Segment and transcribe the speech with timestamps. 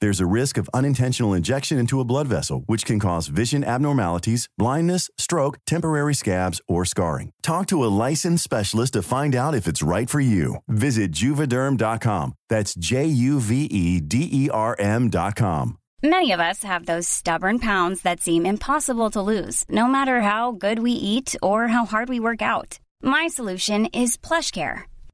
[0.00, 4.48] There's a risk of unintentional injection into a blood vessel, which can cause vision abnormalities,
[4.56, 7.32] blindness, stroke, temporary scabs, or scarring.
[7.42, 10.56] Talk to a licensed specialist to find out if it's right for you.
[10.68, 12.34] Visit juvederm.com.
[12.48, 15.78] That's J U V E D E R M.com.
[16.00, 20.52] Many of us have those stubborn pounds that seem impossible to lose, no matter how
[20.52, 22.78] good we eat or how hard we work out.
[23.02, 24.82] My solution is PlushCare.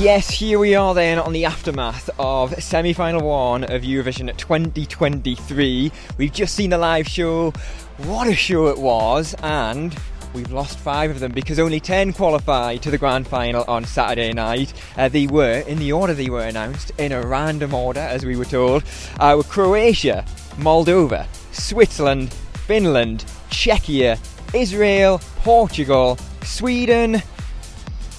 [0.00, 5.92] Yes, here we are then on the aftermath of semi final one of Eurovision 2023.
[6.16, 7.50] We've just seen the live show.
[7.98, 9.34] What a show it was!
[9.42, 9.94] And
[10.32, 14.32] we've lost five of them because only 10 qualified to the grand final on Saturday
[14.32, 14.72] night.
[14.96, 18.36] Uh, they were, in the order they were announced, in a random order, as we
[18.36, 18.82] were told,
[19.18, 20.24] uh, were Croatia,
[20.56, 22.32] Moldova, Switzerland,
[22.66, 24.18] Finland, Czechia,
[24.54, 27.22] Israel, Portugal, Sweden,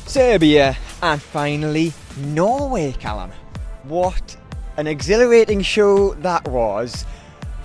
[0.06, 3.32] Serbia, and finally, Norway, Callum.
[3.84, 4.38] What
[4.78, 7.06] an exhilarating show that was.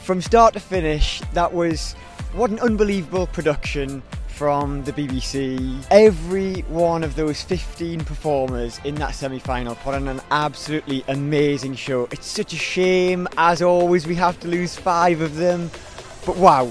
[0.00, 1.94] From start to finish, that was
[2.34, 5.86] what an unbelievable production from the BBC.
[5.90, 11.74] Every one of those 15 performers in that semi final put on an absolutely amazing
[11.74, 12.06] show.
[12.10, 15.70] It's such a shame, as always, we have to lose five of them.
[16.26, 16.70] But wow,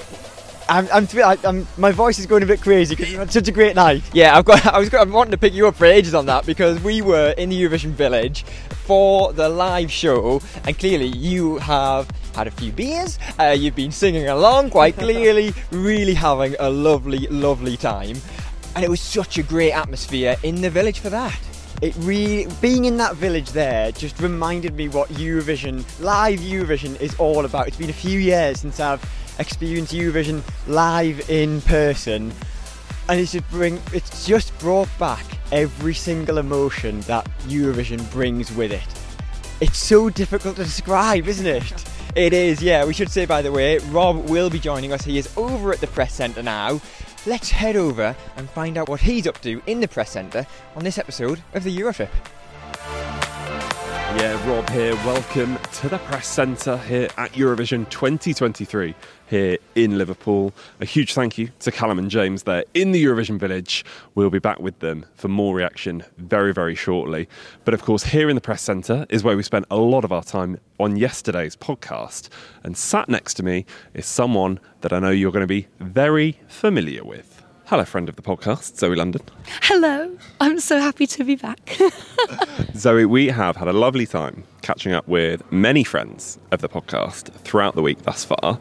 [0.67, 1.07] I'm, I'm,
[1.43, 4.01] I'm, my voice is going a bit crazy because we had such a great night.
[4.13, 6.45] Yeah, I've got, I was, I'm wanting to pick you up for ages on that
[6.45, 8.43] because we were in the Eurovision Village
[8.85, 13.19] for the live show, and clearly you have had a few beers.
[13.39, 18.17] Uh, you've been singing along quite clearly, really having a lovely, lovely time,
[18.75, 21.39] and it was such a great atmosphere in the village for that.
[21.81, 27.13] It really being in that village there just reminded me what Eurovision, live Eurovision, is
[27.15, 27.67] all about.
[27.67, 29.03] It's been a few years since I've
[29.39, 32.31] experience Eurovision live in person,
[33.09, 38.71] and it's just bring it's just brought back every single emotion that Eurovision brings with
[38.71, 38.87] it.
[39.61, 41.85] It's so difficult to describe, isn't it?
[42.15, 42.85] It is, yeah.
[42.85, 45.03] We should say, by the way, Rob will be joining us.
[45.03, 46.79] He is over at the press centre now.
[47.25, 50.45] Let's head over and find out what he's up to in the press centre
[50.75, 52.09] on this episode of the Eurotrip.
[54.15, 54.95] Yeah, Rob here.
[55.05, 58.95] Welcome to the press centre here at Eurovision 2023
[59.27, 60.53] here in Liverpool.
[60.79, 63.83] A huge thank you to Callum and James there in the Eurovision Village.
[64.15, 67.27] We'll be back with them for more reaction very, very shortly.
[67.65, 70.13] But of course, here in the press centre is where we spent a lot of
[70.13, 72.29] our time on yesterday's podcast.
[72.63, 76.39] And sat next to me is someone that I know you're going to be very
[76.47, 77.34] familiar with.
[77.67, 79.23] Hello, friend of the podcast, Zoe London.
[79.63, 81.75] Hello, I'm so happy to be back.
[82.75, 87.31] Zoe, we have had a lovely time catching up with many friends of the podcast
[87.39, 88.59] throughout the week thus far.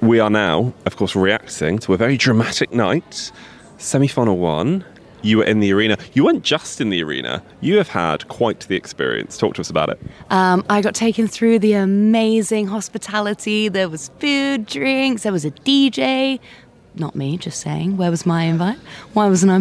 [0.00, 3.32] We are now, of course, reacting to a very dramatic night.
[3.76, 4.82] Semi final one.
[5.20, 5.98] You were in the arena.
[6.14, 9.36] You weren't just in the arena, you have had quite the experience.
[9.36, 10.00] Talk to us about it.
[10.30, 13.68] Um, I got taken through the amazing hospitality.
[13.68, 16.38] There was food, drinks, there was a DJ,
[16.94, 17.96] not me, just saying.
[17.96, 18.78] Where was my invite?
[19.12, 19.52] Why wasn't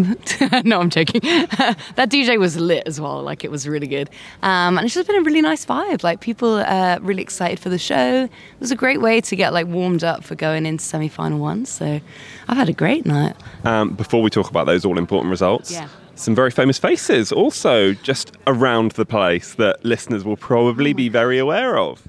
[0.41, 1.21] I no, I'm joking.
[1.21, 3.21] that DJ was lit as well.
[3.21, 4.09] Like, it was really good.
[4.41, 6.03] Um, and it's just been a really nice vibe.
[6.03, 8.23] Like, people are really excited for the show.
[8.25, 11.39] It was a great way to get, like, warmed up for going into semi final
[11.39, 11.65] one.
[11.65, 11.99] So
[12.47, 13.35] I've had a great night.
[13.63, 15.89] Um, before we talk about those all important results, Yeah.
[16.15, 21.37] some very famous faces also just around the place that listeners will probably be very
[21.37, 22.01] aware of.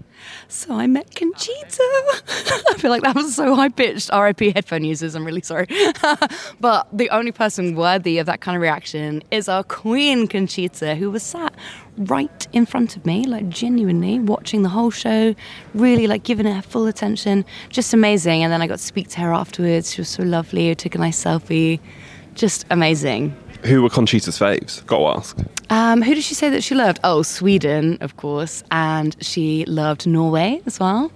[0.50, 1.82] So I met Conchita.
[2.70, 4.08] I feel like that was so high pitched.
[4.10, 5.66] RIP headphone users, I'm really sorry.
[6.60, 11.10] but the only person worthy of that kind of reaction is our queen, Conchita, who
[11.10, 11.54] was sat
[11.98, 15.34] right in front of me, like genuinely watching the whole show,
[15.74, 17.44] really like giving it her full attention.
[17.68, 18.42] Just amazing.
[18.42, 19.92] And then I got to speak to her afterwards.
[19.92, 20.70] She was so lovely.
[20.70, 21.78] I took a nice selfie.
[22.34, 23.36] Just amazing.
[23.64, 24.84] Who were Conchita's faves?
[24.86, 25.38] Got to ask.
[25.70, 27.00] Um, who did she say that she loved?
[27.04, 31.10] Oh, Sweden, of course, and she loved Norway as well.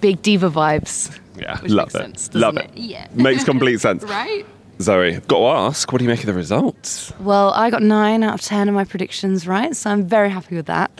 [0.00, 1.18] Big diva vibes.
[1.36, 1.98] Yeah, love makes it.
[1.98, 2.70] sense, love it?
[2.74, 3.08] Yeah.
[3.14, 4.04] Makes complete sense.
[4.04, 4.44] Right.
[4.80, 7.12] Zoe, got to ask, what do you make of the results?
[7.20, 10.56] Well, I got nine out of ten of my predictions right, so I'm very happy
[10.56, 10.90] with that.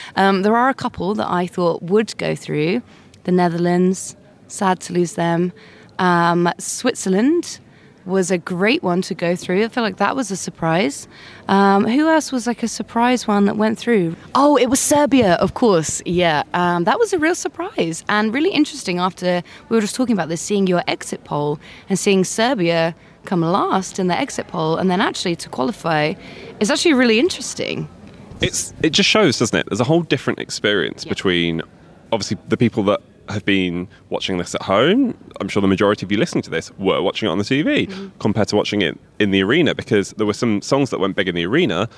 [0.16, 2.82] um, there are a couple that I thought would go through.
[3.24, 4.16] The Netherlands,
[4.48, 5.52] sad to lose them.
[5.98, 7.60] Um, Switzerland
[8.06, 9.62] was a great one to go through.
[9.64, 11.06] I feel like that was a surprise.
[11.48, 14.16] Um, who else was like a surprise one that went through?
[14.34, 16.00] Oh, it was Serbia, of course.
[16.06, 18.98] Yeah, um, that was a real surprise and really interesting.
[18.98, 21.58] After we were just talking about this, seeing your exit poll
[21.88, 22.94] and seeing Serbia
[23.26, 26.14] come last in the exit poll, and then actually to qualify
[26.58, 27.88] is actually really interesting.
[28.40, 29.66] It's it just shows, doesn't it?
[29.68, 31.10] There's a whole different experience Yeah.
[31.10, 31.60] between
[32.12, 33.00] obviously the people that
[33.32, 35.14] have been watching this at home.
[35.40, 37.86] I'm sure the majority of you listening to this were watching it on the TV
[37.88, 38.08] Mm-hmm.
[38.18, 41.28] compared to watching it in the arena because there were some songs that went big
[41.28, 41.88] in the arena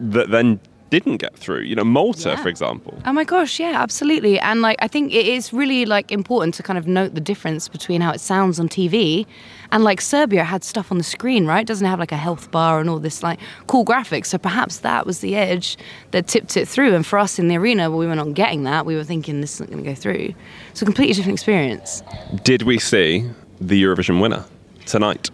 [0.00, 0.60] that then
[0.90, 1.62] didn't get through.
[1.62, 2.42] You know, Malta, Yeah.
[2.42, 2.96] for example.
[3.04, 4.38] Oh my gosh, yeah, absolutely.
[4.38, 7.66] And like I think it is really like important to kind of note the difference
[7.68, 9.26] between how it sounds on TV
[9.72, 11.66] and like Serbia had stuff on the screen, right?
[11.66, 14.26] Doesn't have like a health bar and all this like cool graphics.
[14.26, 15.76] So perhaps that was the edge
[16.10, 16.94] that tipped it through.
[16.94, 18.86] And for us in the arena, we were not getting that.
[18.86, 20.34] We were thinking this isn't going to go through.
[20.80, 22.02] A completely different experience.
[22.44, 23.28] Did we see
[23.60, 24.44] the Eurovision winner
[24.84, 25.30] tonight?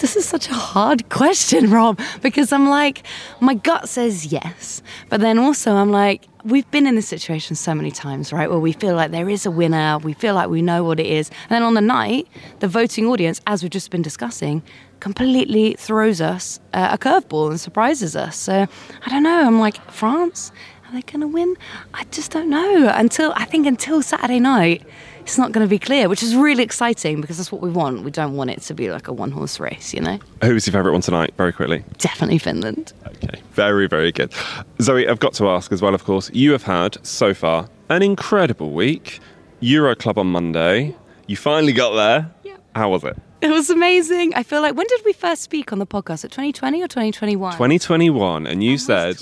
[0.00, 3.06] This is such a hard question, Rob, because I'm like,
[3.40, 4.82] my gut says yes.
[5.10, 8.48] But then also, I'm like, we've been in this situation so many times, right?
[8.48, 11.06] Where we feel like there is a winner, we feel like we know what it
[11.06, 11.28] is.
[11.28, 12.26] And then on the night,
[12.60, 14.62] the voting audience, as we've just been discussing,
[15.00, 18.36] completely throws us uh, a curveball and surprises us.
[18.36, 18.66] So
[19.04, 19.46] I don't know.
[19.46, 20.50] I'm like, France?
[20.86, 21.56] Are they going to win?
[21.94, 22.90] I just don't know.
[22.94, 24.82] Until, I think until Saturday night,
[25.30, 28.02] it's not going to be clear, which is really exciting because that's what we want.
[28.02, 30.18] We don't want it to be like a one horse race, you know?
[30.42, 31.34] Who was your favourite one tonight?
[31.36, 31.84] Very quickly.
[31.98, 32.92] Definitely Finland.
[33.06, 34.34] Okay, very, very good.
[34.82, 38.02] Zoe, I've got to ask as well, of course, you have had so far an
[38.02, 39.20] incredible week.
[39.60, 40.96] Euro Club on Monday.
[41.28, 42.28] You finally got there.
[42.42, 42.60] Yep.
[42.74, 43.16] How was it?
[43.40, 44.34] It was amazing.
[44.34, 46.24] I feel like when did we first speak on the podcast?
[46.24, 47.52] At 2020 or 2021?
[47.52, 49.16] 2021, and you said,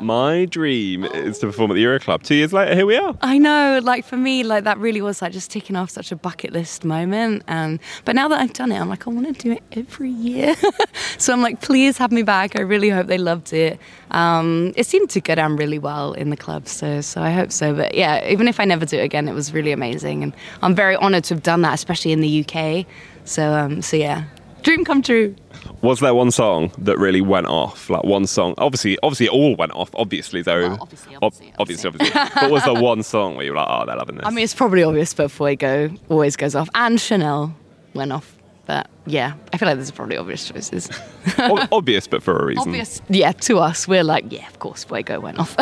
[0.00, 2.22] My dream is to perform at the Euro Club.
[2.22, 3.16] Two years later, here we are.
[3.22, 6.16] I know, like for me, like that really was like just ticking off such a
[6.16, 7.44] bucket list moment.
[7.48, 10.10] And but now that I've done it, I'm like, I want to do it every
[10.10, 10.54] year.
[11.18, 12.56] so I'm like, please have me back.
[12.56, 13.80] I really hope they loved it.
[14.10, 17.50] Um, it seemed to go down really well in the club, so so I hope
[17.50, 17.74] so.
[17.74, 20.74] But yeah, even if I never do it again, it was really amazing, and I'm
[20.74, 22.86] very honoured to have done that, especially in the UK.
[23.24, 24.24] So um, so yeah,
[24.66, 25.34] dream come true.
[25.80, 27.88] Was there one song that really went off?
[27.88, 29.90] Like one song, obviously, obviously, it all went off.
[29.94, 30.68] Obviously, though.
[30.70, 32.20] Well, obviously, Ob- obviously, obviously, obviously.
[32.34, 34.26] but was there one song where you were like, "Oh, they're loving this"?
[34.26, 37.54] I mean, it's probably obvious, but Fuego always goes off, and Chanel
[37.94, 38.36] went off.
[38.66, 40.90] But yeah, I feel like there's probably obvious choices.
[41.38, 42.68] Ob- obvious, but for a reason.
[42.68, 43.30] obvious, yeah.
[43.32, 45.54] To us, we're like, yeah, of course, Fuego went off.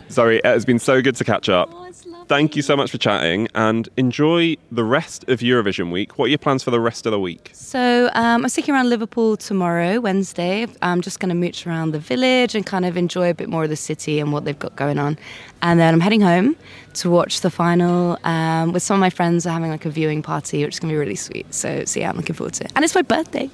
[0.08, 1.70] Sorry, it has been so good to catch up.
[2.30, 6.16] Thank you so much for chatting and enjoy the rest of Eurovision week.
[6.16, 7.50] What are your plans for the rest of the week?
[7.52, 10.68] So um, I'm sticking around Liverpool tomorrow, Wednesday.
[10.80, 13.64] I'm just going to mooch around the village and kind of enjoy a bit more
[13.64, 15.18] of the city and what they've got going on.
[15.62, 16.54] And then I'm heading home
[16.94, 19.44] to watch the final um, with some of my friends.
[19.44, 21.52] Are having like a viewing party, which is going to be really sweet.
[21.52, 22.72] So, so yeah, I'm looking forward to it.
[22.76, 23.50] And it's my birthday.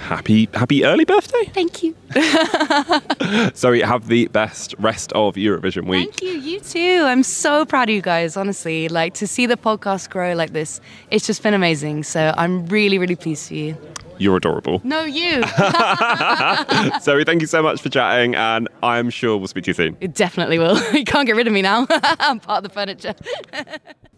[0.00, 1.44] Happy, happy early birthday.
[1.52, 1.94] Thank you.
[3.54, 6.16] Zoe, have the best rest of Eurovision week.
[6.16, 6.38] Thank you.
[6.40, 7.02] You too.
[7.04, 8.36] I'm so proud of you guys.
[8.36, 10.80] Honestly, like to see the podcast grow like this,
[11.10, 12.02] it's just been amazing.
[12.02, 13.76] So I'm really, really pleased for you.
[14.18, 14.80] You're adorable.
[14.84, 15.42] No, you.
[17.00, 19.96] Zoe, thank you so much for chatting, and I'm sure we'll speak to you soon.
[20.00, 20.76] it definitely will.
[20.92, 21.86] You can't get rid of me now.
[21.90, 23.14] I'm part of the furniture.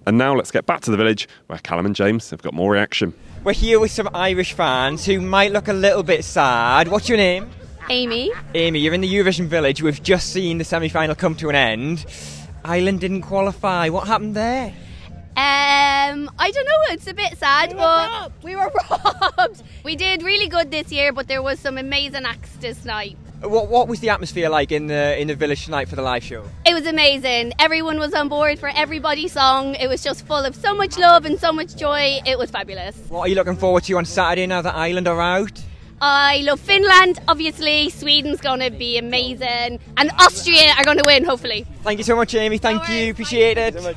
[0.07, 2.73] And now let's get back to the village where Callum and James have got more
[2.73, 3.15] reaction.
[3.45, 6.87] We're here with some Irish fans who might look a little bit sad.
[6.87, 7.51] What's your name?
[7.91, 8.31] Amy.
[8.55, 9.83] Amy, you're in the Eurovision village.
[9.83, 12.07] We've just seen the semi final come to an end.
[12.65, 13.89] Ireland didn't qualify.
[13.89, 14.69] What happened there?
[15.35, 16.83] Um, I don't know.
[16.91, 19.63] It's a bit sad, we but we were robbed.
[19.83, 23.19] we did really good this year, but there was some amazing acts this night.
[23.43, 26.23] What, what was the atmosphere like in the in the village tonight for the live
[26.23, 26.45] show?
[26.65, 27.53] It was amazing.
[27.59, 29.75] Everyone was on board for everybody's song.
[29.75, 32.21] It was just full of so much love and so much joy.
[32.25, 32.97] It was fabulous.
[33.09, 35.61] What are you looking forward to on Saturday now that Ireland are out?
[36.01, 37.91] I love Finland, obviously.
[37.91, 39.81] Sweden's going to be amazing.
[39.97, 41.67] And Austria are going to win, hopefully.
[41.83, 42.59] Thank you so much, Amy.
[42.59, 43.11] Thank no you.
[43.11, 43.75] Appreciate it.
[43.75, 43.95] So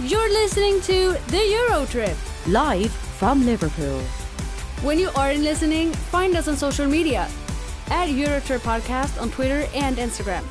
[0.00, 2.16] You're listening to The Euro Trip.
[2.48, 4.00] Live from Liverpool.
[4.82, 7.28] When you aren't listening, find us on social media
[7.90, 10.44] at Eurotrip Podcast on Twitter and Instagram.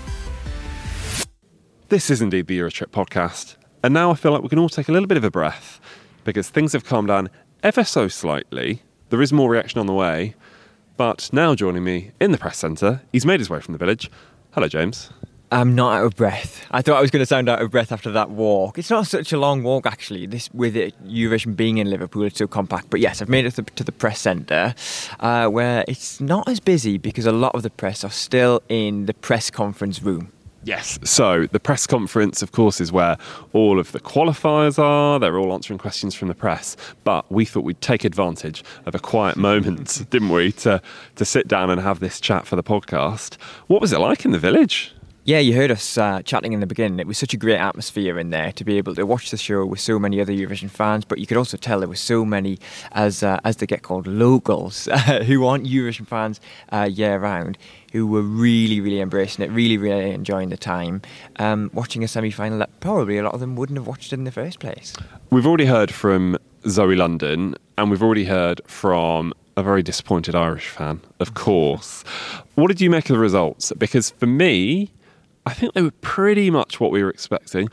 [1.89, 3.55] This is indeed the Eurotrip Podcast.
[3.83, 5.79] And now I feel like we can all take a little bit of a breath
[6.23, 7.29] because things have calmed down
[7.61, 8.81] ever so slightly
[9.13, 10.33] there is more reaction on the way.
[10.97, 14.09] But now joining me in the press centre, he's made his way from the village.
[14.53, 15.11] Hello, James.
[15.53, 16.65] I'm not out of breath.
[16.71, 18.79] I thought I was going to sound out of breath after that walk.
[18.79, 20.25] It's not such a long walk, actually.
[20.25, 22.89] This with it, Eurovision being in Liverpool, it's so compact.
[22.89, 24.73] But yes, I've made it to the press centre,
[25.19, 29.05] uh, where it's not as busy because a lot of the press are still in
[29.05, 30.31] the press conference room.
[30.63, 30.97] Yes.
[31.03, 33.17] So the press conference, of course, is where
[33.51, 35.19] all of the qualifiers are.
[35.19, 36.75] They're all answering questions from the press.
[37.03, 40.81] But we thought we'd take advantage of a quiet moment, didn't we, to
[41.17, 43.35] to sit down and have this chat for the podcast.
[43.67, 44.95] What was it like in the village?
[45.25, 46.99] Yeah, you heard us uh, chatting in the beginning.
[46.99, 49.65] It was such a great atmosphere in there to be able to watch the show
[49.65, 51.05] with so many other Eurovision fans.
[51.05, 52.59] But you could also tell there were so many,
[52.91, 54.85] as uh, as they get called, locals
[55.25, 56.41] who aren't Eurovision fans
[56.73, 57.57] uh, year round,
[57.93, 61.01] who were really, really embracing it, really, really enjoying the time,
[61.37, 64.31] um, watching a semi-final that probably a lot of them wouldn't have watched in the
[64.31, 64.93] first place.
[65.29, 66.37] We've already heard from
[66.67, 72.03] Zoe London, and we've already heard from a very disappointed Irish fan, of course.
[72.55, 73.71] What did you make of the results?
[73.77, 74.91] Because for me
[75.45, 77.69] I think they were pretty much what we were expecting,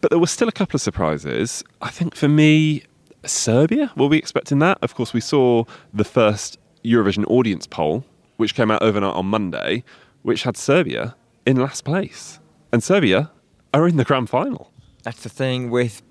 [0.00, 1.64] but there were still a couple of surprises.
[1.82, 2.84] I think for me,
[3.24, 4.78] Serbia, were we expecting that?
[4.82, 8.04] Of course, we saw the first Eurovision audience poll,
[8.36, 9.82] which came out overnight on Monday,
[10.22, 12.38] which had Serbia in last place.
[12.72, 13.30] And Serbia
[13.74, 14.72] are in the grand final.
[15.02, 16.02] That's the thing with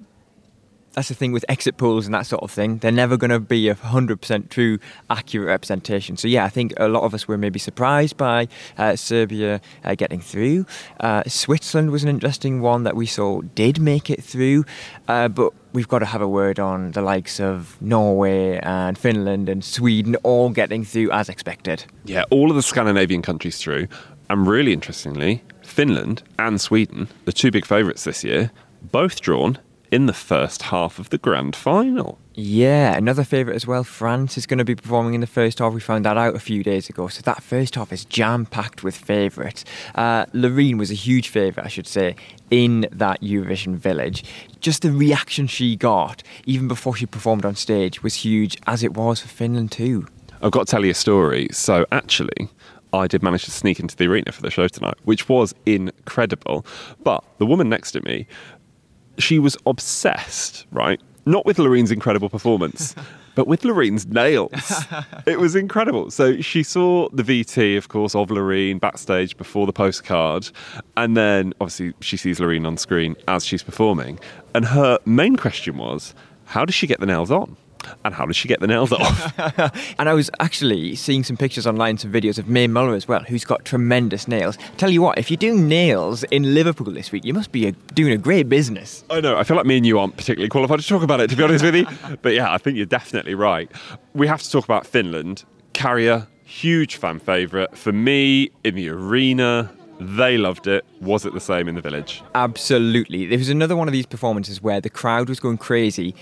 [0.98, 2.80] that's the thing with exit polls and that sort of thing.
[2.80, 4.80] They're never going to be a 100% true,
[5.12, 6.18] accurate representation.
[6.18, 8.48] So, yeah, I think a lot of us were maybe surprised by
[8.80, 10.66] uh, Serbia uh, getting through.
[11.00, 14.66] Uh, Switzerland was an interesting one that we saw did make it through,
[15.08, 19.50] uh, but we've got to have a word on the likes of Norway and Finland
[19.50, 21.86] and Sweden all getting through as expected.
[22.06, 23.88] Yeah, all of the Scandinavian countries through.
[24.32, 28.50] And really interestingly, Finland and Sweden, the two big favourites this year,
[28.92, 29.60] both drawn
[29.92, 32.20] in the first half of the grand final.
[32.34, 33.84] Yeah, another favourite as well.
[33.84, 35.74] France is going to be performing in the first half.
[35.74, 37.08] We found that out a few days ago.
[37.08, 39.66] So that first half is jam packed with favourites.
[39.96, 42.16] Uh, Loreen was a huge favourite, I should say,
[42.52, 44.24] in that Eurovision village.
[44.60, 48.94] Just the reaction she got, even before she performed on stage, was huge, as it
[48.94, 50.06] was for Finland too.
[50.42, 51.48] I've got to tell you a story.
[51.52, 52.50] So actually,
[52.94, 56.66] I did manage to sneak into the arena for the show tonight, which was incredible.
[57.04, 58.28] But the woman next to me
[59.18, 61.02] she was obsessed, right?
[61.26, 62.96] Not with Loreen's incredible performance,
[63.36, 64.86] but with Loreen's nails.
[65.28, 66.10] it was incredible.
[66.10, 70.50] So she saw the VT, of course, of Loreen backstage before the postcard.
[70.96, 74.20] And then obviously she sees Loreen on screen as she's performing.
[74.56, 77.58] And her main question was, how does she get the nails on?
[78.04, 79.40] And how does she get the nails off?
[80.00, 83.22] and I was actually seeing some pictures online, some videos of Mae Muller as well,
[83.22, 84.58] who's got tremendous nails.
[84.78, 87.72] Tell you what, if you're doing nails in Liverpool this week, you must be a,
[87.94, 89.04] doing a great business.
[89.10, 89.38] I know.
[89.38, 91.44] I feel like me and you aren't particularly qualified to talk about it, to be
[91.44, 91.86] honest with you.
[92.22, 93.72] But yeah, I think you're definitely right.
[94.14, 95.44] We have to talk about Finland.
[95.74, 97.76] Käärijä, huge fan favourite.
[97.78, 99.70] For me, in the arena,
[100.00, 100.86] they loved it.
[101.02, 102.24] Was it the same in the village?
[102.36, 103.26] Absolutely.
[103.26, 106.16] There was another one of these performances where the crowd was going crazy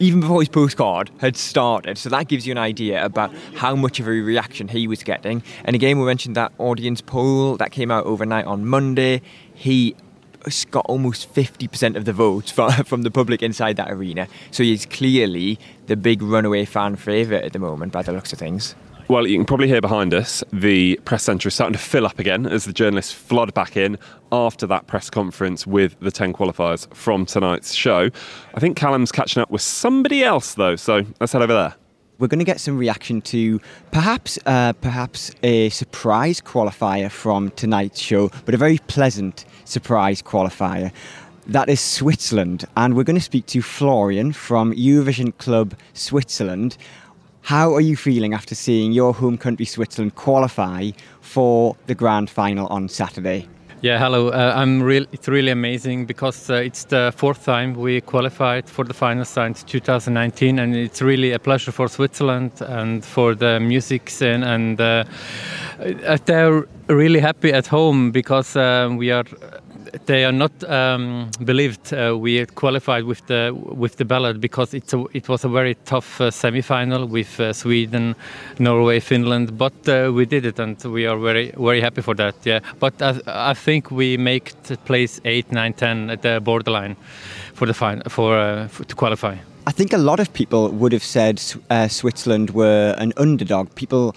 [0.00, 1.98] even before his postcard had started.
[1.98, 5.42] So that gives you an idea about how much of a reaction he was getting.
[5.64, 9.22] And again, we mentioned that audience poll that came out overnight on Monday.
[9.54, 9.96] He
[10.70, 12.50] got almost 50% of the votes
[12.86, 14.28] from the public inside that arena.
[14.50, 18.38] So he's clearly the big runaway fan favourite at the moment by the looks of
[18.38, 18.74] things.
[19.08, 22.18] Well, you can probably hear behind us the press centre is starting to fill up
[22.18, 23.96] again as the journalists flood back in
[24.30, 28.10] after that press conference with the 10 qualifiers from tonight's show.
[28.54, 31.74] I think Callum's catching up with somebody else, though, so let's head over there.
[32.18, 33.62] We're going to get some reaction to
[33.92, 40.92] perhaps uh, perhaps a surprise qualifier from tonight's show, but a very pleasant surprise qualifier.
[41.46, 46.76] That is Switzerland, and we're going to speak to Florian from Eurovision Club Switzerland
[47.42, 50.90] how are you feeling after seeing your home country, Switzerland, qualify
[51.20, 53.48] for the grand final on Saturday?
[53.80, 54.30] Yeah, hello.
[54.30, 55.06] Uh, I'm real.
[55.12, 59.62] It's really amazing because uh, it's the fourth time we qualified for the final since
[59.62, 64.42] 2019, and it's really a pleasure for Switzerland and for the music scene.
[64.42, 65.04] And uh,
[66.24, 69.24] they're really happy at home because uh, we are
[70.06, 74.92] they are not um, believed uh, we qualified with the with the ballot because it's
[74.94, 78.14] a, it was a very tough uh, semi-final with uh, Sweden,
[78.58, 82.34] Norway, Finland, but uh, we did it and we are very very happy for that.
[82.44, 84.52] Yeah, but I, I think we make
[84.84, 86.96] place eight, nine, ten at the borderline
[87.54, 89.36] for the fine for, uh, for to qualify.
[89.66, 93.74] I think a lot of people would have said uh, Switzerland were an underdog.
[93.74, 94.14] People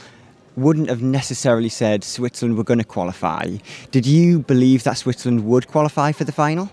[0.55, 3.57] wouldn't have necessarily said Switzerland were going to qualify.
[3.91, 6.69] Did you believe that Switzerland would qualify for the final?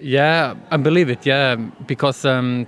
[0.00, 1.26] Yeah, I believe it.
[1.26, 2.66] Yeah, because um,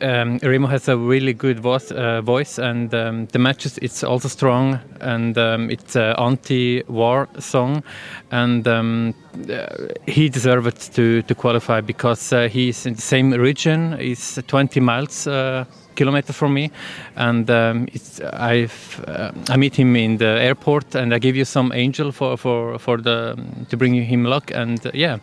[0.00, 4.28] um, Remo has a really good voice, uh, voice and um, the matches it's also
[4.28, 7.82] strong, and um, it's an anti-war song,
[8.30, 9.14] and um,
[9.50, 9.66] uh,
[10.06, 13.98] he deserved to to qualify because uh, he's in the same region.
[13.98, 15.64] He's 20 miles uh,
[15.96, 16.70] kilometers from me,
[17.16, 17.88] and um,
[18.32, 18.68] I
[19.08, 22.78] uh, I meet him in the airport, and I give you some angel for for
[22.78, 23.36] for the
[23.68, 25.18] to bring him luck, and uh, yeah,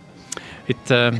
[0.67, 1.12] it uh,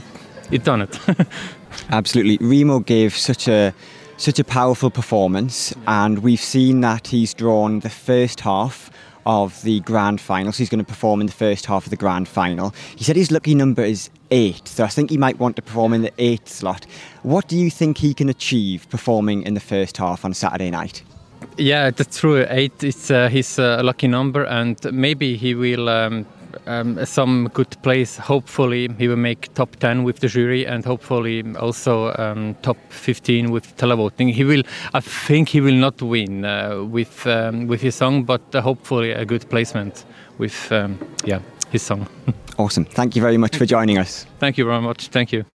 [0.52, 1.00] it done it.
[1.90, 3.74] Absolutely, Remo gave such a
[4.18, 8.90] such a powerful performance, and we've seen that he's drawn the first half
[9.28, 10.52] of the grand final.
[10.52, 12.74] So he's going to perform in the first half of the grand final.
[12.96, 15.94] He said his lucky number is eight, so I think he might want to perform
[15.94, 16.86] in the eighth slot.
[17.24, 21.04] What do you think he can achieve performing in the first half on Saturday night?
[21.58, 22.46] Yeah, that's true.
[22.50, 26.26] Eight is uh, his uh, lucky number, and maybe he will um,
[26.66, 28.18] um, some good place.
[28.18, 33.52] Hopefully, he will make top 10 with the jury and hopefully also um, top 15
[33.52, 34.32] with televoting.
[34.34, 38.42] He will, I think, he will not win uh, with um, with his song, but
[38.56, 40.06] uh, hopefully a good placement
[40.38, 41.40] with um, yeah
[41.72, 42.08] his song.
[42.58, 42.86] awesome.
[42.86, 44.26] Thank you very much for joining us.
[44.40, 45.08] Thank you very much.
[45.10, 45.57] Thank you.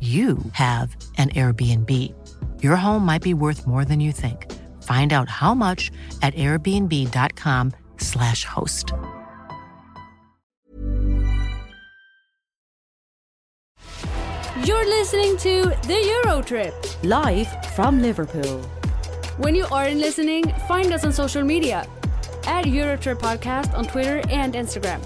[0.00, 1.88] you have an Airbnb.
[2.62, 4.52] Your home might be worth more than you think.
[4.82, 8.92] Find out how much at airbnb.com/slash host.
[14.64, 18.60] You're listening to The Euro Trip, live from Liverpool.
[19.36, 21.86] When you aren't listening, find us on social media
[22.46, 25.00] at Eurotrip Podcast on Twitter and Instagram.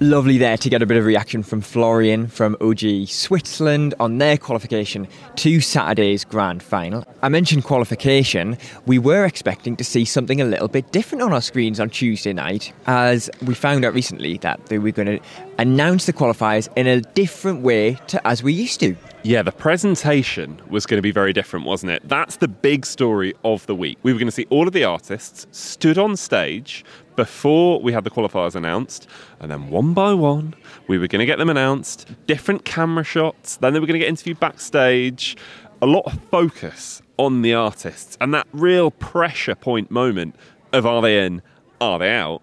[0.00, 4.38] Lovely there to get a bit of reaction from Florian from OG Switzerland on their
[4.38, 7.04] qualification to Saturday's grand final.
[7.20, 8.56] I mentioned qualification.
[8.86, 12.32] We were expecting to see something a little bit different on our screens on Tuesday
[12.32, 15.20] night, as we found out recently that they were going to
[15.58, 18.94] announce the qualifiers in a different way to as we used to.
[19.24, 22.08] Yeah, the presentation was going to be very different, wasn't it?
[22.08, 23.98] That's the big story of the week.
[24.04, 26.84] We were going to see all of the artists stood on stage
[27.16, 29.08] before we had the qualifiers announced,
[29.40, 30.54] and then one by one,
[30.86, 34.04] we were going to get them announced, different camera shots, then they were going to
[34.04, 35.36] get interviewed backstage.
[35.82, 40.34] A lot of focus on the artists and that real pressure point moment
[40.72, 41.42] of are they in,
[41.80, 42.40] are they out?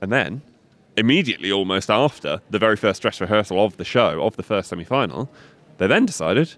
[0.00, 0.42] And then,
[0.96, 4.84] immediately almost after the very first dress rehearsal of the show, of the first semi
[4.84, 5.30] final,
[5.78, 6.54] they then decided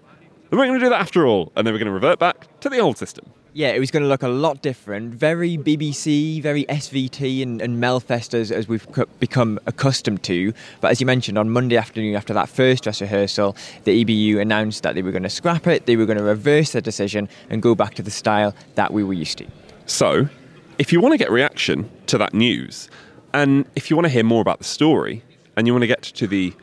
[0.49, 2.59] they weren't going to do that after all, and they were going to revert back
[2.61, 3.25] to the old system.
[3.53, 5.13] Yeah, it was going to look a lot different.
[5.13, 8.87] Very BBC, very SVT and, and Melfest as, as we've
[9.19, 10.53] become accustomed to.
[10.79, 14.83] But as you mentioned, on Monday afternoon, after that first dress rehearsal, the EBU announced
[14.83, 17.61] that they were going to scrap it, they were going to reverse their decision and
[17.61, 19.47] go back to the style that we were used to.
[19.85, 20.29] So,
[20.77, 22.89] if you want to get reaction to that news,
[23.33, 25.23] and if you want to hear more about the story,
[25.57, 26.53] and you want to get to the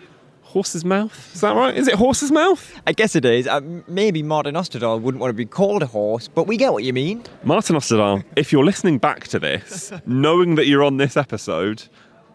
[0.48, 1.34] horse's mouth.
[1.34, 1.76] Is that right?
[1.76, 2.80] Is it horse's mouth?
[2.86, 3.46] I guess it is.
[3.46, 6.84] Uh, maybe Martin Osterdahl wouldn't want to be called a horse, but we get what
[6.84, 7.22] you mean.
[7.44, 11.84] Martin Osterdahl, if you're listening back to this, knowing that you're on this episode,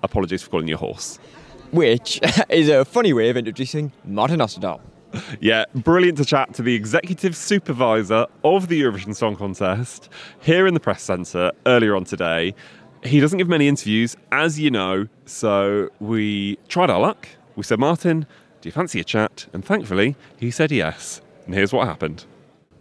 [0.03, 1.17] apologies for calling you a horse.
[1.71, 4.79] Which is a funny way of introducing Martin Osterdahl.
[5.39, 10.73] Yeah, brilliant to chat to the executive supervisor of the Eurovision Song Contest here in
[10.73, 12.55] the press centre earlier on today.
[13.03, 17.27] He doesn't give many interviews, as you know, so we tried our luck.
[17.55, 18.25] We said, Martin,
[18.61, 19.45] do you fancy a chat?
[19.53, 21.21] And thankfully, he said yes.
[21.45, 22.25] And here's what happened.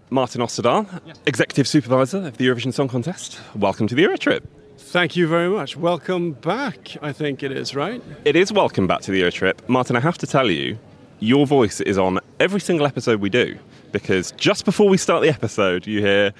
[0.08, 0.86] Martin Osterdahl,
[1.26, 3.38] executive supervisor of the Eurovision Song Contest.
[3.54, 4.46] Welcome to the Eurotrip.
[4.78, 5.76] Thank you very much.
[5.76, 8.02] Welcome back, I think it is, right?
[8.24, 9.68] It is welcome back to the Eurotrip.
[9.68, 10.78] Martin, I have to tell you,
[11.18, 13.58] your voice is on every single episode we do
[13.92, 16.32] because just before we start the episode, you hear,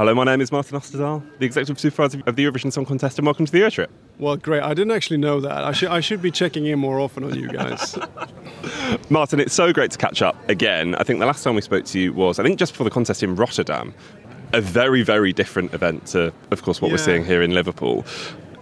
[0.00, 3.26] Hello, my name is Martin Osterdahl, the Executive Supervisor of the Eurovision Song Contest, and
[3.26, 3.88] welcome to the Eurotrip.
[4.18, 4.62] Well, great.
[4.62, 5.62] I didn't actually know that.
[5.62, 7.98] I should, I should be checking in more often on you guys.
[9.10, 10.94] Martin, it's so great to catch up again.
[10.94, 12.90] I think the last time we spoke to you was, I think, just before the
[12.90, 13.92] contest in Rotterdam.
[14.54, 16.94] A very, very different event to, of course, what yeah.
[16.94, 18.06] we're seeing here in Liverpool.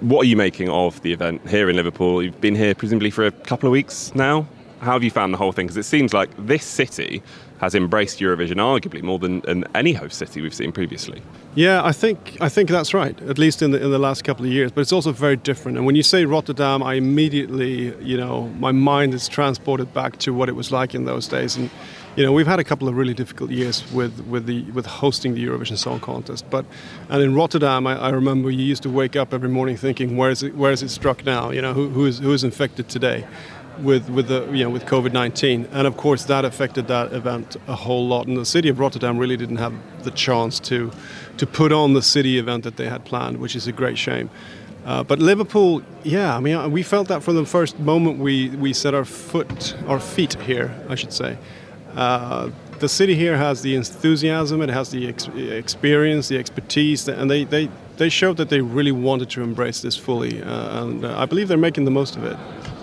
[0.00, 2.20] What are you making of the event here in Liverpool?
[2.20, 4.44] You've been here presumably for a couple of weeks now.
[4.80, 5.66] How have you found the whole thing?
[5.66, 7.22] Because it seems like this city
[7.58, 11.22] has embraced Eurovision arguably more than, than any host city we've seen previously.
[11.54, 13.20] Yeah, I think I think that's right.
[13.22, 15.76] At least in the in the last couple of years, but it's also very different.
[15.76, 20.32] And when you say Rotterdam, I immediately, you know, my mind is transported back to
[20.32, 21.56] what it was like in those days.
[21.56, 21.70] And
[22.16, 25.34] you know, we've had a couple of really difficult years with with the with hosting
[25.34, 26.44] the Eurovision Song Contest.
[26.50, 26.64] But
[27.08, 30.30] and in Rotterdam, I, I remember you used to wake up every morning thinking, where
[30.30, 31.50] is it where is it struck now?
[31.50, 33.24] You know, who who is who is infected today?
[33.80, 37.56] With with the you know with COVID nineteen, and of course that affected that event
[37.66, 38.26] a whole lot.
[38.26, 40.90] And the city of Rotterdam really didn't have the chance to
[41.36, 44.30] to put on the city event that they had planned, which is a great shame.
[44.88, 48.72] Uh, but Liverpool, yeah, I mean, we felt that from the first moment we, we
[48.72, 51.36] set our foot, our feet here, I should say.
[51.94, 57.30] Uh, the city here has the enthusiasm, it has the ex- experience, the expertise, and
[57.30, 60.42] they, they, they showed that they really wanted to embrace this fully.
[60.42, 62.38] Uh, and uh, I believe they're making the most of it.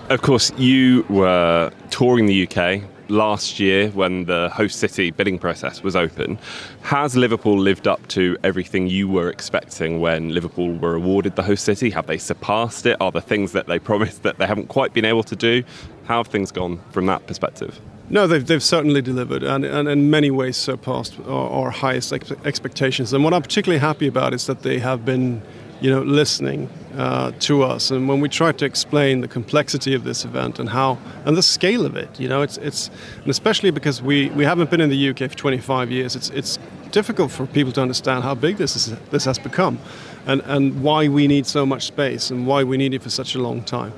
[0.10, 5.82] Of course, you were touring the UK last year when the host city bidding process
[5.82, 6.38] was open.
[6.84, 11.66] Has Liverpool lived up to everything you were expecting when Liverpool were awarded the host
[11.66, 11.90] city?
[11.90, 12.98] Have they surpassed it?
[13.02, 15.64] Are there things that they promised that they haven't quite been able to do?
[16.04, 17.82] How have things gone from that perspective?
[18.08, 22.32] No, they've, they've certainly delivered and, and in many ways surpassed our, our highest ex-
[22.46, 23.12] expectations.
[23.12, 25.42] And what I'm particularly happy about is that they have been
[25.82, 27.92] you know, listening uh, to us.
[27.92, 31.44] And when we try to explain the complexity of this event and how and the
[31.44, 34.90] scale of it, you know, it's it's and especially because we, we haven't been in
[34.90, 36.60] the UK for 25 years, it's it's
[36.92, 39.78] difficult for people to understand how big this is this has become,
[40.26, 43.36] and and why we need so much space and why we need it for such
[43.36, 43.94] a long time.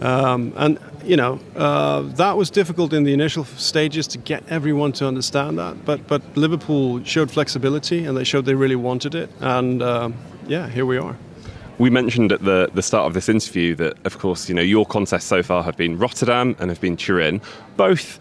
[0.00, 4.92] Um, and you know uh, that was difficult in the initial stages to get everyone
[4.92, 5.84] to understand that.
[5.84, 9.30] But but Liverpool showed flexibility and they showed they really wanted it.
[9.40, 10.10] And uh,
[10.48, 11.16] yeah, here we are.
[11.78, 14.86] We mentioned at the, the start of this interview that, of course, you know your
[14.86, 17.40] contests so far have been Rotterdam and have been Turin.
[17.76, 18.18] Both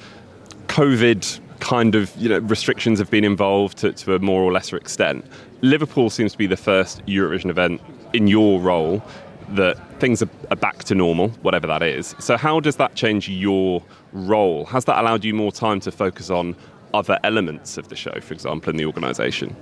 [0.67, 4.75] COVID kind of you know restrictions have been involved to, to a more or lesser
[4.75, 5.25] extent.
[5.61, 7.81] Liverpool seems to be the first Eurovision event
[8.13, 9.01] in your role
[9.49, 12.15] that things are, are, back to normal, whatever that is.
[12.19, 14.65] So, how does that change your role?
[14.65, 16.55] Has that allowed you more time to focus on
[16.93, 19.55] other elements of the show, for example, in the organisation?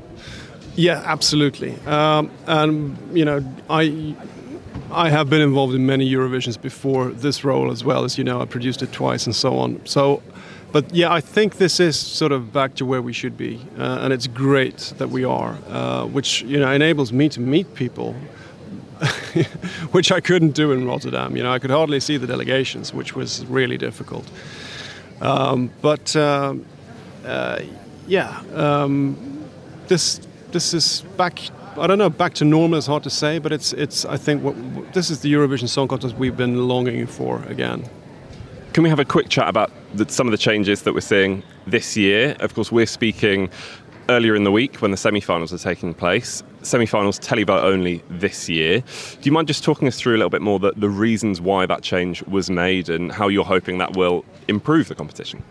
[0.75, 1.75] Yeah, absolutely.
[1.85, 4.15] Um, and you know, I
[4.91, 8.41] I have been involved in many Eurovisions before this role as well as you know.
[8.41, 9.85] I produced it twice and so on.
[9.85, 10.21] So.
[10.71, 13.99] But yeah, I think this is sort of back to where we should be, uh,
[14.01, 18.15] and it's great that we are, uh, which you know enables me to meet people
[19.91, 21.35] which I couldn't do in Rotterdam.
[21.35, 24.29] You know, I could hardly see the delegations, which was really difficult.
[25.21, 26.55] Um, but uh,
[27.25, 27.59] uh,
[28.07, 29.45] yeah, um,
[29.87, 30.19] this
[30.53, 31.39] this is back.
[31.77, 34.05] I don't know, back to normal is hard to say, but it's it's.
[34.05, 34.55] I think what,
[34.93, 37.89] this is the Eurovision Song Contest we've been longing for again.
[38.71, 41.43] Can we have a quick chat about the, some of the changes that we're seeing
[41.67, 42.35] this year?
[42.39, 43.49] Of course, we're speaking
[44.09, 46.43] earlier in the week when the semi-finals are taking place.
[46.63, 48.79] Semi-finals televote only this year.
[48.79, 51.65] Do you mind just talking us through a little bit more the, the reasons why
[51.67, 55.43] that change was made and how you're hoping that will improve the competition?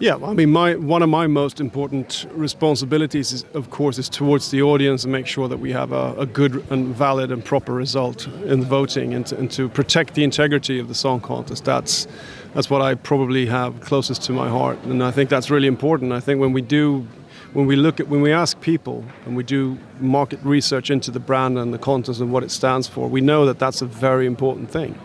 [0.00, 4.50] Yeah, I mean, my one of my most important responsibilities, is, of course, is towards
[4.50, 7.74] the audience and make sure that we have a, a good and valid and proper
[7.74, 11.66] result in the voting, and to, and to, protect the integrity of the song contest.
[11.66, 12.06] That's
[12.54, 16.12] that's what I probably have closest to my heart, and I think that's really important.
[16.12, 17.06] I think when we do,
[17.52, 21.20] when we look at, when we ask people, and we do market research into the
[21.20, 24.24] brand and the contest and what it stands for, we know that that's a very
[24.24, 24.98] important thing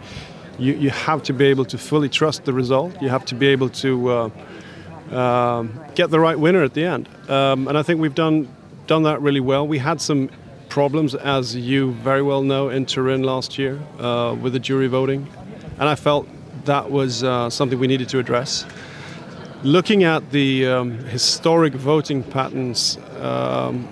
[0.58, 3.02] you, you have to be able to fully trust the result.
[3.02, 4.30] You have to be able to uh,
[5.12, 7.10] um, get the right winner at the end.
[7.30, 8.48] Um, and I think we've done
[8.88, 9.68] done that really well.
[9.68, 10.30] We had some
[10.70, 15.28] problems, as you very well know, in Turin last year uh, with the jury voting,
[15.80, 16.28] and I felt
[16.66, 18.66] that was uh, something we needed to address.
[19.64, 23.88] Looking at the um, historic voting patterns, um,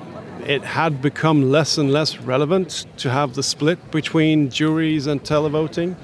[0.45, 5.95] it had become less and less relevant to have the split between juries and televoting.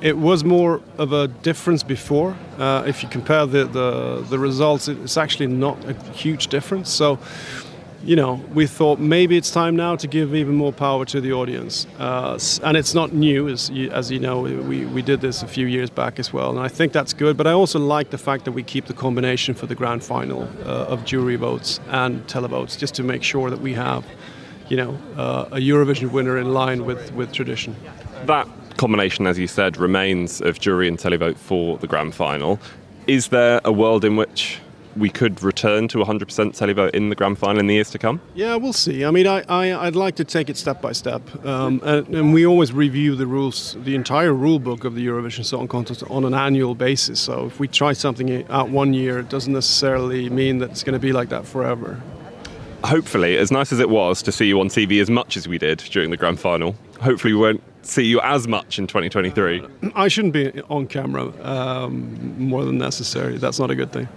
[0.00, 2.36] It was more of a difference before.
[2.58, 6.90] Uh, if you compare the, the, the results, it's actually not a huge difference.
[6.90, 7.18] So
[8.06, 11.32] you know, we thought maybe it's time now to give even more power to the
[11.32, 11.86] audience.
[11.98, 15.48] Uh, and it's not new, as you, as you know, we, we did this a
[15.48, 16.50] few years back as well.
[16.50, 17.36] And I think that's good.
[17.36, 20.44] But I also like the fact that we keep the combination for the grand final
[20.64, 24.06] uh, of jury votes and televotes, just to make sure that we have,
[24.68, 27.74] you know, uh, a Eurovision winner in line with, with tradition.
[28.26, 32.58] That combination, as you said, remains of jury and televote for the grand final.
[33.06, 34.60] Is there a world in which
[34.96, 38.20] we could return to 100% televote in the grand final in the years to come?
[38.34, 39.04] Yeah, we'll see.
[39.04, 41.22] I mean, I, I, would like to take it step by step.
[41.44, 45.44] Um, and, and, we always review the rules, the entire rule book of the Eurovision
[45.44, 47.20] Song Contest on an annual basis.
[47.20, 50.94] So if we try something out one year, it doesn't necessarily mean that it's going
[50.94, 52.00] to be like that forever.
[52.84, 55.58] Hopefully, as nice as it was to see you on TV as much as we
[55.58, 59.66] did during the grand final, hopefully we won't see you as much in 2023?
[59.94, 63.38] I shouldn't be on camera um, more than necessary.
[63.38, 64.08] That's not a good thing.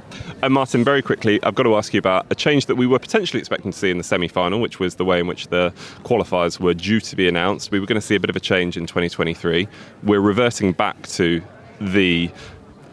[0.41, 2.99] And Martin, very quickly, I've got to ask you about a change that we were
[2.99, 5.73] potentially expecting to see in the semi final, which was the way in which the
[6.03, 7.71] qualifiers were due to be announced.
[7.71, 9.67] We were going to see a bit of a change in 2023.
[10.03, 11.41] We're reverting back to
[11.81, 12.31] the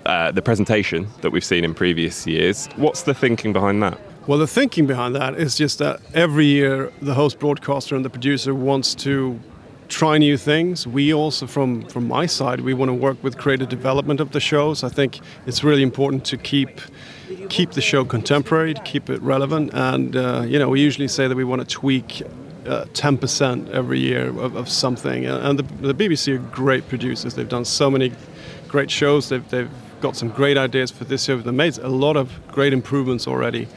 [0.06, 2.68] uh, the presentation that we've seen in previous years.
[2.76, 3.98] What's the thinking behind that?
[4.28, 8.10] Well, the thinking behind that is just that every year the host broadcaster and the
[8.10, 9.40] producer wants to
[9.88, 10.86] try new things.
[10.86, 14.40] We also, from from my side, we want to work with creative development of the
[14.40, 14.84] shows.
[14.84, 16.80] I think it's really important to keep
[17.48, 21.28] keep the show contemporary, to keep it relevant, and uh, you know, we usually say
[21.28, 22.22] that we want to tweak.
[22.66, 27.36] Uh, 10% every year of, of something, and the, the, BBC are great producers.
[27.36, 28.10] They've done so many
[28.66, 29.28] great shows.
[29.28, 29.70] They've, they've
[30.00, 31.36] got some great ideas for this year.
[31.36, 33.68] They've made a lot of great improvements already.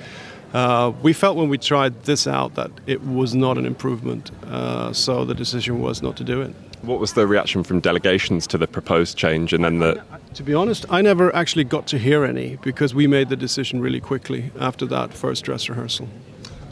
[0.54, 4.92] Uh, we felt when we tried this out that it was not an improvement, uh,
[4.92, 6.56] so the decision was not to do it.
[6.82, 10.02] What was the reaction from delegations to the proposed change, and then the?
[10.36, 13.82] To be honest, I never actually got to hear any because we made the decision
[13.82, 16.08] really quickly after that first dress rehearsal.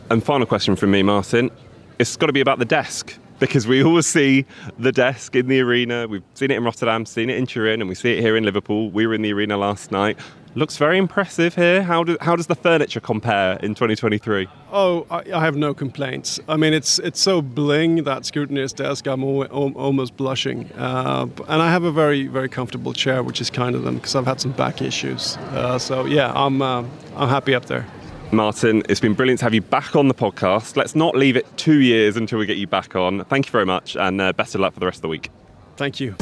[0.09, 1.51] And final question from me, Martin.
[1.99, 4.45] It's got to be about the desk because we always see
[4.79, 6.07] the desk in the arena.
[6.07, 8.43] We've seen it in Rotterdam, seen it in Turin, and we see it here in
[8.43, 8.89] Liverpool.
[8.89, 10.17] We were in the arena last night.
[10.57, 11.83] Looks very impressive here.
[11.83, 14.47] How, do, how does the furniture compare in 2023?
[14.71, 16.39] Oh, I, I have no complaints.
[16.49, 19.05] I mean, it's it's so bling that scrutineer's desk.
[19.05, 19.43] I'm al-
[19.73, 23.83] almost blushing, uh, and I have a very very comfortable chair, which is kind of
[23.83, 25.37] them because I've had some back issues.
[25.51, 26.83] Uh, so yeah, I'm uh,
[27.15, 27.85] I'm happy up there.
[28.31, 30.75] Martin, it's been brilliant to have you back on the podcast.
[30.75, 33.23] Let's not leave it two years until we get you back on.
[33.25, 35.29] Thank you very much, and uh, best of luck for the rest of the week.
[35.75, 36.13] Thank you.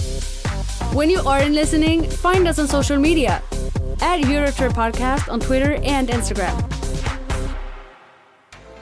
[0.91, 3.41] When you aren't listening, find us on social media
[4.01, 6.61] at Eurotrip Podcast on Twitter and Instagram.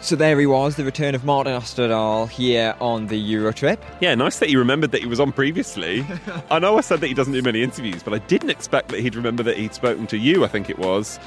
[0.04, 3.80] So there he was, the return of Martin Osterdahl here on the Eurotrip.
[4.02, 6.06] Yeah, nice that he remembered that he was on previously.
[6.52, 9.00] I know I said that he doesn't do many interviews, but I didn't expect that
[9.00, 11.22] he'd remember that he'd spoken to you, I think it was,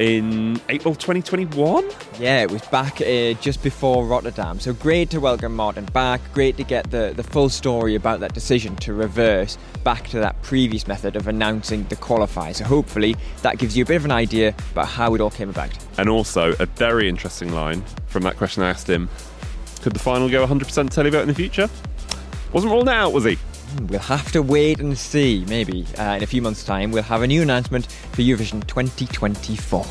[0.00, 1.84] in April 2021.
[2.18, 4.58] Yeah, it was back uh, just before Rotterdam.
[4.58, 6.22] So great to welcome Martin back.
[6.32, 10.40] Great to get the, the full story about that decision to reverse back to that
[10.40, 12.56] previous method of announcing the qualifier.
[12.56, 15.50] So hopefully that gives you a bit of an idea about how it all came
[15.50, 15.70] about.
[15.98, 19.10] And also a very interesting line from that question I asked him.
[19.82, 21.68] Could the final go 100% televote in the future?
[22.54, 23.38] Wasn't ruled out, was he?
[23.88, 25.44] We'll have to wait and see.
[25.48, 29.86] Maybe uh, in a few months' time, we'll have a new announcement for Eurovision 2024.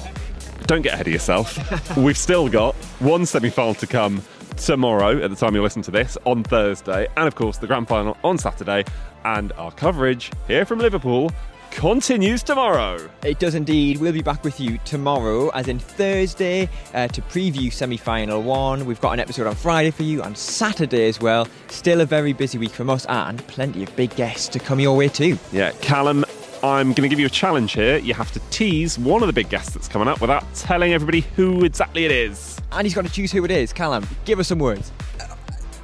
[0.68, 1.98] Don't get ahead of yourself.
[1.98, 4.22] We've still got one semi final to come
[4.58, 7.88] tomorrow at the time you listen to this on Thursday, and of course the grand
[7.88, 8.84] final on Saturday,
[9.26, 11.32] and our coverage here from Liverpool
[11.72, 13.10] continues tomorrow.
[13.24, 13.98] It does indeed.
[13.98, 18.86] We'll be back with you tomorrow, as in Thursday, uh, to preview semi final one.
[18.86, 21.48] We've got an episode on Friday for you, and Saturday as well.
[21.68, 24.96] Still a very busy week from us, and plenty of big guests to come your
[24.96, 25.38] way too.
[25.52, 26.26] Yeah, Callum.
[26.62, 28.00] I'm going to give you a challenge here.
[28.00, 31.22] You have to tease one of the big guests that's coming up without telling everybody
[31.38, 32.60] who exactly it is.
[32.74, 33.72] And he's got to choose who it is.
[33.72, 34.92] Callum, give us some words.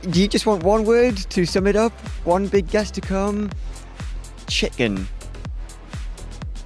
[0.09, 1.93] Do you just want one word to sum it up?
[2.25, 3.51] One big guest to come?
[4.47, 5.07] Chicken.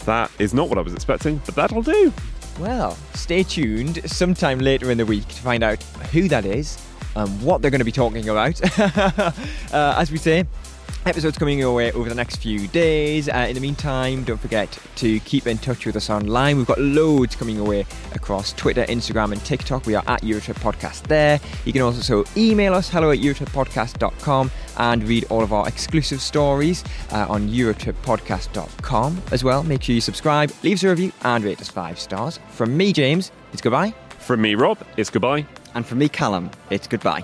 [0.05, 2.13] That is not what I was expecting, but that'll do.
[2.59, 5.81] Well, stay tuned sometime later in the week to find out
[6.11, 6.77] who that is
[7.15, 8.61] and what they're going to be talking about.
[8.79, 9.31] uh,
[9.73, 10.45] as we say,
[11.09, 13.27] episodes coming your way over the next few days.
[13.27, 16.57] Uh, in the meantime, don't forget to keep in touch with us online.
[16.57, 19.85] We've got loads coming your way across Twitter, Instagram, and TikTok.
[19.87, 21.39] We are at Eurotrip Podcast there.
[21.65, 26.83] You can also email us hello at eurotrippodcast.com and read all of our exclusive stories
[27.11, 29.63] uh, on eurotrippodcast.com as well.
[29.63, 32.39] Make sure you subscribe, leave us a review, and rate us five stars.
[32.49, 33.93] From me, James, it's goodbye.
[34.19, 35.45] From me, Rob, it's goodbye.
[35.73, 37.23] And from me, Callum, it's goodbye.